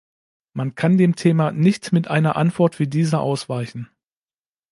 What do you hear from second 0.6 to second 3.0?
kann dem Thema nicht mit einer Antwort wie